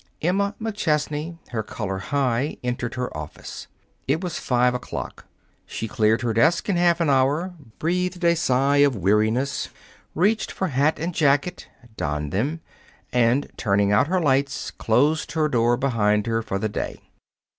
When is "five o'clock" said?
4.39-5.27